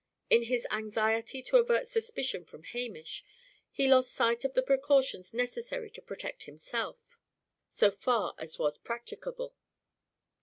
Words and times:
In 0.31 0.41
his 0.45 0.65
anxiety 0.71 1.43
to 1.43 1.57
avert 1.57 1.87
suspicion 1.87 2.43
from 2.43 2.63
Hamish, 2.63 3.23
he 3.69 3.87
lost 3.87 4.11
sight 4.11 4.43
of 4.43 4.55
the 4.55 4.63
precautions 4.63 5.31
necessary 5.31 5.91
to 5.91 6.01
protect 6.01 6.45
himself, 6.45 7.19
so 7.67 7.91
far 7.91 8.33
as 8.39 8.57
was 8.57 8.79
practicable. 8.79 9.53